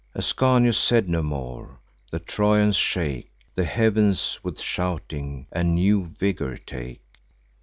Ascanius 0.15 0.79
said 0.79 1.07
no 1.07 1.21
more. 1.21 1.77
The 2.09 2.17
Trojans 2.19 2.75
shake 2.75 3.29
The 3.53 3.65
heav'ns 3.65 4.39
with 4.43 4.59
shouting, 4.59 5.45
and 5.51 5.75
new 5.75 6.05
vigour 6.05 6.57
take. 6.57 7.03